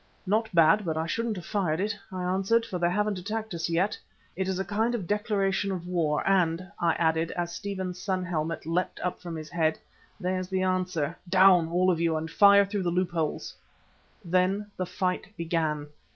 [0.25, 3.69] "Not bad, but I shouldn't have fired it," I answered, "for they haven't attacked us
[3.69, 3.95] yet.
[4.35, 8.65] It is a kind of declaration of war, and," I added, as Stephen's sun helmet
[8.65, 9.77] leapt from his head,
[10.19, 11.15] "there's the answer.
[11.29, 13.55] Down, all of you, and fire through the loopholes."
[14.25, 15.85] Then the fight began.